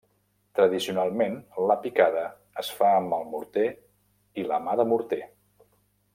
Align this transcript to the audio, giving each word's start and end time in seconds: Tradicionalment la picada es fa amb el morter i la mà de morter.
Tradicionalment 0.59 1.35
la 1.71 1.75
picada 1.83 2.23
es 2.63 2.71
fa 2.79 2.89
amb 3.03 3.17
el 3.19 3.29
morter 3.35 3.67
i 4.43 4.47
la 4.53 4.61
mà 4.69 4.77
de 4.81 4.89
morter. 4.95 5.23